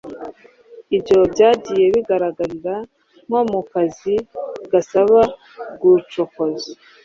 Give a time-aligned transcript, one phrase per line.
[0.95, 2.75] Ibyo byagiye bigaragarira
[3.27, 4.15] nko mu kazi
[4.71, 5.19] gasaba
[5.81, 6.69] gucokoza